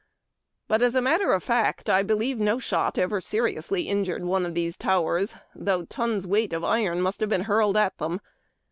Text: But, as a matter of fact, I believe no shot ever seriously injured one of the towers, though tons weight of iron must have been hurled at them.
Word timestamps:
But, 0.67 0.81
as 0.81 0.95
a 0.95 1.01
matter 1.03 1.31
of 1.31 1.43
fact, 1.43 1.87
I 1.87 2.01
believe 2.01 2.39
no 2.39 2.57
shot 2.57 2.97
ever 2.97 3.21
seriously 3.21 3.83
injured 3.87 4.25
one 4.25 4.47
of 4.47 4.55
the 4.55 4.71
towers, 4.71 5.35
though 5.53 5.85
tons 5.85 6.25
weight 6.25 6.53
of 6.53 6.63
iron 6.63 7.01
must 7.03 7.19
have 7.19 7.29
been 7.29 7.43
hurled 7.43 7.77
at 7.77 7.99
them. 7.99 8.19